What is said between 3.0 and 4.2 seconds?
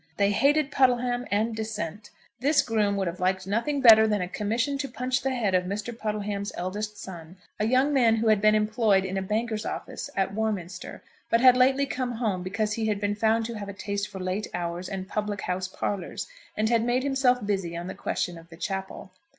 have liked nothing better than